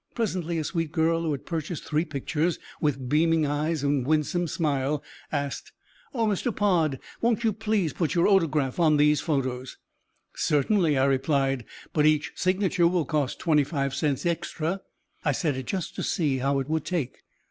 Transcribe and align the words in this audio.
Presently 0.15 0.57
a 0.57 0.63
sweet 0.63 0.91
girl 0.91 1.21
who 1.21 1.31
had 1.31 1.45
purchased 1.45 1.83
three 1.83 2.05
pictures, 2.05 2.57
with 2.81 3.07
beaming 3.07 3.45
eyes 3.45 3.83
and 3.83 4.03
a 4.03 4.09
winsome 4.09 4.47
smile, 4.47 5.03
asked, 5.31 5.73
"Oh, 6.11 6.25
Mr. 6.25 6.51
Pod, 6.55 6.97
won't 7.21 7.43
you 7.43 7.53
please 7.53 7.93
put 7.93 8.15
your 8.15 8.27
autograph 8.27 8.79
on 8.79 8.97
these 8.97 9.21
photos?" 9.21 9.77
"Certainly," 10.33 10.97
I 10.97 11.05
replied, 11.05 11.65
"but 11.93 12.07
each 12.07 12.31
signature 12.33 12.87
will 12.87 13.05
cost 13.05 13.37
twenty 13.37 13.63
five 13.63 13.93
cents 13.93 14.25
extra." 14.25 14.81
I 15.23 15.33
said 15.33 15.55
it, 15.55 15.67
just 15.67 15.93
to 15.97 16.01
see 16.01 16.39
how 16.39 16.57
it 16.57 16.67
would 16.67 16.83
take. 16.85 17.19